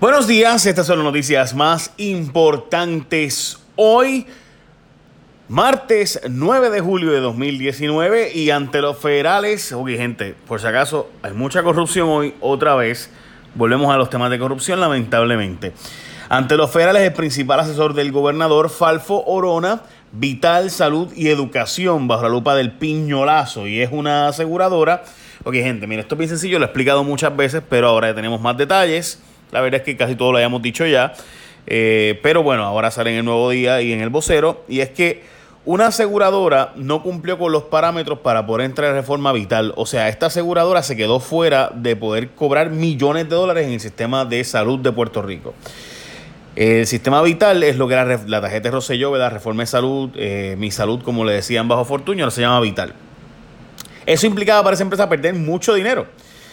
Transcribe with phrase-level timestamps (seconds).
[0.00, 4.26] Buenos días, estas son las noticias más importantes hoy,
[5.46, 11.10] martes 9 de julio de 2019 y ante los federales, oye gente, por si acaso
[11.20, 13.10] hay mucha corrupción hoy, otra vez,
[13.54, 15.74] volvemos a los temas de corrupción lamentablemente.
[16.30, 19.82] Ante los federales, el principal asesor del gobernador, Falfo Orona,
[20.12, 25.02] Vital, Salud y Educación, bajo la lupa del piñolazo, y es una aseguradora.
[25.44, 28.14] Ok, gente, mire, esto es bien sencillo, lo he explicado muchas veces, pero ahora ya
[28.14, 29.20] tenemos más detalles.
[29.52, 31.12] La verdad es que casi todo lo hayamos dicho ya.
[31.66, 34.64] Eh, pero bueno, ahora sale en el nuevo día y en el vocero.
[34.68, 35.22] Y es que
[35.64, 39.72] una aseguradora no cumplió con los parámetros para poder entrar en reforma vital.
[39.76, 43.80] O sea, esta aseguradora se quedó fuera de poder cobrar millones de dólares en el
[43.80, 45.54] sistema de salud de Puerto Rico.
[46.56, 49.32] El sistema vital es lo que era la tarjeta de Rosselló, ¿verdad?
[49.32, 52.94] Reforma de salud, eh, mi salud, como le decían bajo Fortuño, ahora se llama vital.
[54.06, 56.06] Eso implicaba para esa empresa perder mucho dinero.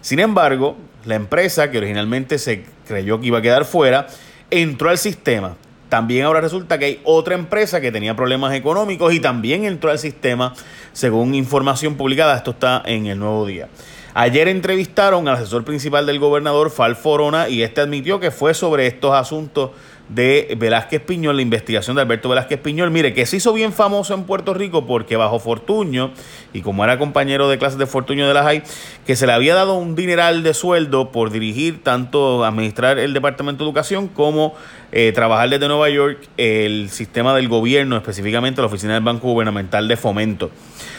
[0.00, 0.76] Sin embargo,
[1.08, 4.08] la empresa que originalmente se creyó que iba a quedar fuera,
[4.50, 5.56] entró al sistema.
[5.88, 9.98] También ahora resulta que hay otra empresa que tenía problemas económicos y también entró al
[9.98, 10.52] sistema,
[10.92, 12.36] según información publicada.
[12.36, 13.68] Esto está en el nuevo día.
[14.12, 18.86] Ayer entrevistaron al asesor principal del gobernador, Fal Forona, y este admitió que fue sobre
[18.86, 19.70] estos asuntos
[20.08, 24.14] de Velázquez Piñol, la investigación de Alberto Velázquez Piñol, mire, que se hizo bien famoso
[24.14, 26.12] en Puerto Rico porque bajo Fortuño,
[26.52, 28.62] y como era compañero de clases de Fortuño de la JAI,
[29.06, 33.64] que se le había dado un dineral de sueldo por dirigir tanto, administrar el Departamento
[33.64, 34.54] de Educación como
[34.92, 39.88] eh, trabajar desde Nueva York el sistema del gobierno, específicamente la Oficina del Banco Gubernamental
[39.88, 40.50] de Fomento.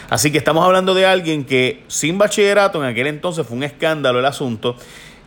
[0.08, 4.18] Así que estamos hablando de alguien que sin bachillerato, en aquel entonces fue un escándalo
[4.18, 4.76] el asunto,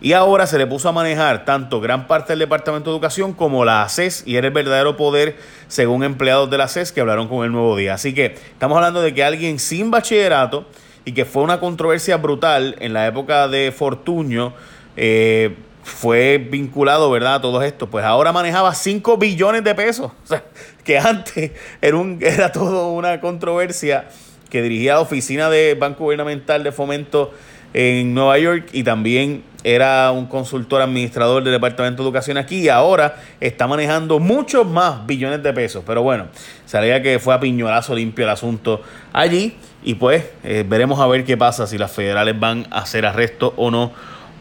[0.04, 3.64] y ahora se le puso a manejar tanto gran parte del Departamento de Educación como
[3.64, 5.38] la ACES y era el verdadero poder
[5.70, 7.94] según empleados de la ACES que hablaron con el nuevo día.
[7.94, 10.68] Así que estamos hablando de que alguien sin bachillerato
[11.06, 14.54] y que fue una controversia brutal en la época de Fortuño,
[14.98, 17.36] eh, fue vinculado, ¿verdad?
[17.36, 17.90] A todo esto.
[17.90, 20.12] Pues ahora manejaba 5 billones de pesos.
[20.24, 20.44] O sea,
[20.84, 21.52] que antes
[21.82, 24.10] era, un, era todo una controversia
[24.50, 27.32] que dirigía la oficina de Banco Gubernamental de Fomento
[27.74, 32.70] en Nueva York y también era un consultor administrador del Departamento de Educación aquí y
[32.70, 35.84] ahora está manejando muchos más billones de pesos.
[35.86, 36.28] Pero bueno,
[36.66, 38.82] salía que fue a piñolazo limpio el asunto
[39.14, 43.06] allí y pues eh, veremos a ver qué pasa si las federales van a hacer
[43.06, 43.92] arresto o no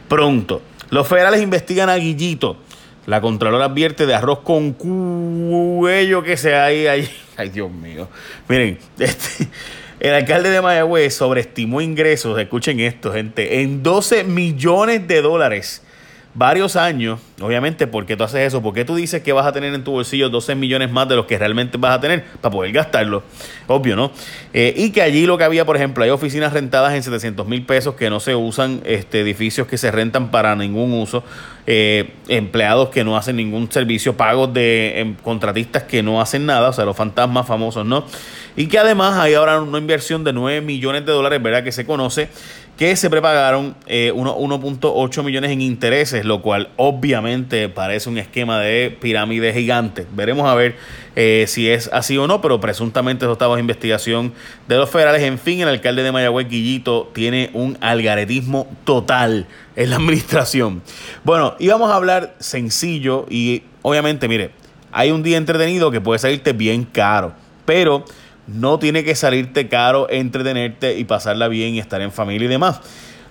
[0.08, 0.62] pronto.
[0.90, 2.56] Los federales investigan a Guillito.
[3.06, 7.10] La Contralora advierte de arroz con cuello que se hay ahí.
[7.36, 8.08] Ay, Dios mío.
[8.48, 9.48] Miren, este,
[10.02, 15.80] el alcalde de Mayagüez sobreestimó ingresos, escuchen esto, gente, en 12 millones de dólares.
[16.34, 18.62] Varios años, obviamente, ¿por qué tú haces eso?
[18.62, 21.16] ¿Por qué tú dices que vas a tener en tu bolsillo 12 millones más de
[21.16, 23.22] los que realmente vas a tener para poder gastarlo?
[23.66, 24.12] Obvio, ¿no?
[24.52, 27.64] Eh, y que allí lo que había, por ejemplo, hay oficinas rentadas en 700 mil
[27.64, 31.24] pesos que no se usan, este, edificios que se rentan para ningún uso,
[31.66, 36.70] eh, empleados que no hacen ningún servicio, pagos de em, contratistas que no hacen nada,
[36.70, 38.04] o sea, los fantasmas famosos, ¿no?
[38.56, 41.64] Y que además hay ahora una inversión de 9 millones de dólares, ¿verdad?
[41.64, 42.28] Que se conoce
[42.76, 47.31] que se prepagaron eh, 1.8 millones en intereses, lo cual obviamente
[47.74, 50.06] parece un esquema de pirámide gigante.
[50.14, 50.76] Veremos a ver
[51.16, 54.32] eh, si es así o no, pero presuntamente eso está bajo investigación
[54.68, 55.22] de los federales.
[55.22, 60.82] En fin, el alcalde de Mayagüez, Guillito, tiene un algaretismo total en la administración.
[61.24, 64.50] Bueno, íbamos a hablar sencillo y obviamente, mire,
[64.92, 67.32] hay un día entretenido que puede salirte bien caro,
[67.64, 68.04] pero
[68.46, 72.80] no tiene que salirte caro entretenerte y pasarla bien y estar en familia y demás.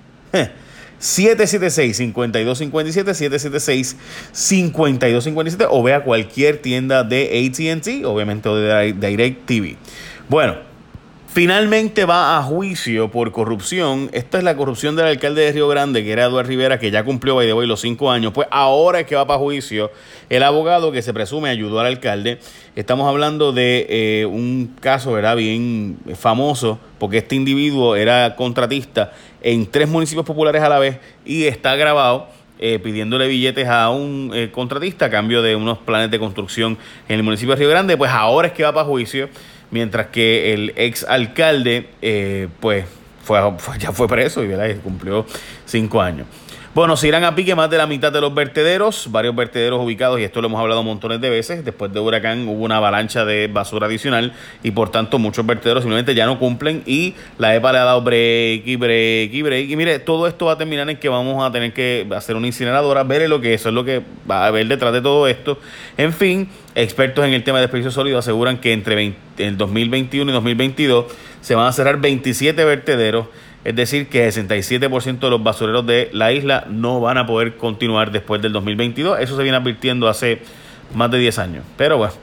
[0.99, 3.95] 776-5257,
[4.33, 9.75] 776-5257 o ve a cualquier tienda de ATT, obviamente o de DirecTV.
[10.27, 10.68] Bueno,
[11.31, 14.09] Finalmente va a juicio por corrupción.
[14.13, 17.03] Esta es la corrupción del alcalde de Río Grande, que era Eduardo Rivera, que ya
[17.03, 18.33] cumplió by los cinco años.
[18.33, 19.91] Pues ahora es que va para juicio
[20.31, 22.39] el abogado que se presume ayudó al alcalde.
[22.75, 25.35] Estamos hablando de eh, un caso, ¿verdad?
[25.35, 31.43] Bien famoso, porque este individuo era contratista en tres municipios populares a la vez y
[31.43, 32.27] está grabado.
[32.61, 36.77] Eh, pidiéndole billetes a un eh, contratista a cambio de unos planes de construcción
[37.07, 39.29] en el municipio de Río Grande, pues ahora es que va para juicio
[39.71, 42.85] mientras que el ex alcalde, eh, pues,
[43.23, 43.39] fue,
[43.79, 44.47] ya fue preso y
[44.81, 45.25] cumplió
[45.65, 46.27] cinco años.
[46.79, 50.17] Bueno, se irán a pique más de la mitad de los vertederos, varios vertederos ubicados,
[50.17, 51.65] y esto lo hemos hablado montones de veces.
[51.65, 54.31] Después de huracán hubo una avalancha de basura adicional
[54.63, 58.01] y por tanto muchos vertederos simplemente ya no cumplen y la EPA le ha dado
[58.01, 59.69] break y break y break.
[59.69, 62.47] Y mire, todo esto va a terminar en que vamos a tener que hacer una
[62.47, 65.59] incineradora, ver lo que eso es lo que va a haber detrás de todo esto.
[65.97, 70.33] En fin, expertos en el tema de desperdicio sólido aseguran que entre el 2021 y
[70.33, 71.07] 2022
[71.41, 73.27] se van a cerrar 27 vertederos
[73.63, 77.57] es decir, que el 67% de los basureros de la isla no van a poder
[77.57, 79.19] continuar después del 2022.
[79.19, 80.41] Eso se viene advirtiendo hace
[80.93, 81.63] más de 10 años.
[81.77, 82.13] Pero bueno,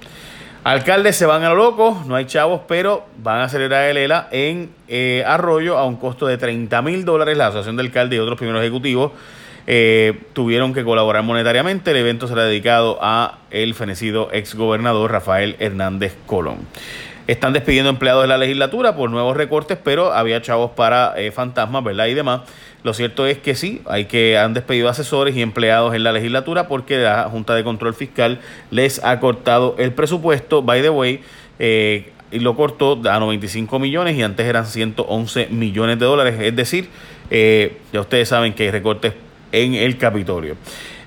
[0.65, 4.29] alcaldes se van a lo loco, no hay chavos, pero van a acelerar el ELA
[4.31, 7.37] en eh, Arroyo a un costo de 30 mil dólares.
[7.37, 9.13] La Asociación de Alcaldes y otros primeros ejecutivos
[9.67, 11.91] eh, tuvieron que colaborar monetariamente.
[11.91, 16.61] El evento será dedicado a el fenecido ex gobernador Rafael Hernández Colón.
[17.27, 21.83] Están despidiendo empleados de la legislatura por nuevos recortes, pero había chavos para eh, fantasmas,
[21.83, 22.07] ¿verdad?
[22.07, 22.43] Y demás.
[22.85, 26.69] Lo cierto es que sí, hay que han despedido asesores y empleados en la legislatura
[26.69, 28.39] porque la Junta de Control Fiscal
[28.71, 30.63] les ha cortado el presupuesto.
[30.63, 31.21] By the way,
[31.59, 36.37] eh, y lo cortó a 95 millones y antes eran 111 millones de dólares.
[36.41, 36.89] Es decir,
[37.31, 39.15] eh, ya ustedes saben que hay recortes
[39.53, 40.57] en el Capitolio.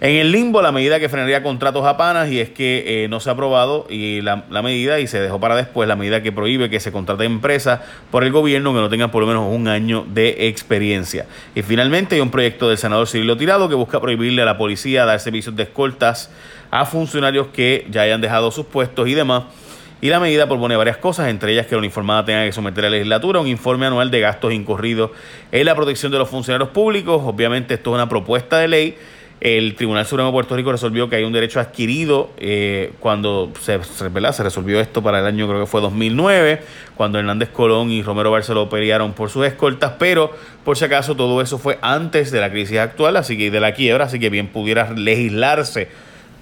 [0.02, 3.20] En el limbo, la medida que frenaría contratos a panas, y es que eh, no
[3.20, 6.70] se ha aprobado y la, medida, y se dejó para después, la medida que prohíbe
[6.70, 10.06] que se contrate empresas por el gobierno que no tengan por lo menos un año
[10.08, 11.26] de experiencia.
[11.54, 15.04] Y finalmente hay un proyecto del senador Cirilo Tirado que busca prohibirle a la policía
[15.04, 16.32] dar servicios de escoltas
[16.72, 19.44] a funcionarios que ya hayan dejado sus puestos y demás.
[20.00, 22.90] Y la medida propone varias cosas, entre ellas que la uniformada tenga que someter a
[22.90, 25.12] la legislatura un informe anual de gastos incurridos
[25.52, 27.22] en la protección de los funcionarios públicos.
[27.26, 28.98] Obviamente esto es una propuesta de ley
[29.42, 33.82] el Tribunal Supremo de Puerto Rico resolvió que hay un derecho adquirido eh, cuando se,
[33.84, 36.62] se, resolvió esto para el año, creo que fue 2009,
[36.96, 40.32] cuando Hernández Colón y Romero Barceló pelearon por sus escoltas, pero
[40.66, 43.74] por si acaso todo eso fue antes de la crisis actual, así que de la
[43.74, 45.88] quiebra, así que bien pudiera legislarse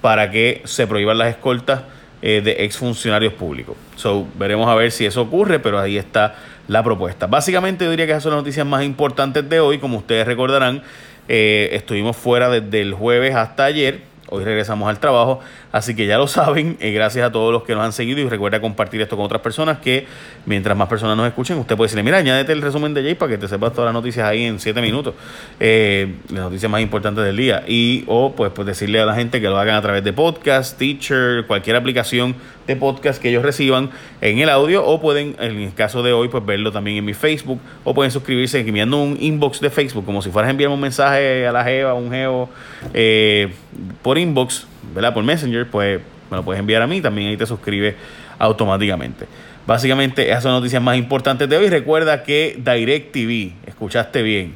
[0.02, 1.84] para que se prohíban las escoltas
[2.24, 3.76] eh, de exfuncionarios públicos.
[3.96, 6.36] So, veremos a ver si eso ocurre, pero ahí está
[6.68, 7.28] la propuesta.
[7.28, 10.82] Básicamente yo diría que esas son las noticias más importantes de hoy, como ustedes recordarán.
[11.28, 14.02] Eh, estuvimos fuera desde el jueves hasta ayer.
[14.30, 15.40] Hoy regresamos al trabajo,
[15.72, 16.78] así que ya lo saben.
[16.80, 19.42] Eh, gracias a todos los que nos han seguido y recuerda compartir esto con otras
[19.42, 20.06] personas que
[20.46, 23.32] mientras más personas nos escuchen, usted puede decirle, mira, añádete el resumen de Jay para
[23.32, 25.14] que te sepas todas las noticias ahí en 7 minutos,
[25.60, 27.64] eh, las noticias más importantes del día.
[27.68, 30.78] Y o pues, pues decirle a la gente que lo hagan a través de podcast,
[30.78, 32.36] teacher, cualquier aplicación
[32.68, 33.90] de podcast que ellos reciban
[34.22, 37.14] en el audio o pueden, en el caso de hoy, pues verlo también en mi
[37.14, 40.80] Facebook o pueden suscribirse enviando un inbox de Facebook como si fueras a enviar un
[40.80, 42.50] mensaje a la Geo, a un Geo
[42.94, 43.54] eh,
[44.02, 45.14] por inbox, ¿verdad?
[45.14, 46.02] Por Messenger, pues
[46.32, 47.94] me lo puedes enviar a mí, también ahí te suscribes
[48.40, 49.28] automáticamente.
[49.68, 51.70] Básicamente esas son las noticias más importantes de hoy.
[51.70, 54.56] Recuerda que DirecTV, escuchaste bien,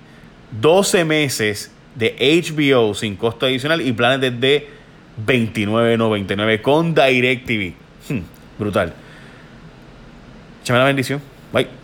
[0.60, 4.68] 12 meses de HBO sin costo adicional y planes desde
[5.24, 7.74] 29.99 con DirecTV.
[8.10, 8.22] Hmm,
[8.58, 8.94] brutal.
[10.64, 11.22] Échame la bendición.
[11.54, 11.81] Bye.